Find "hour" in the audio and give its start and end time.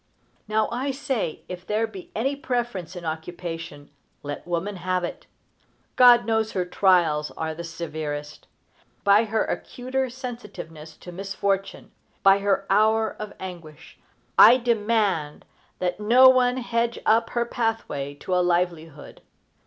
12.67-13.13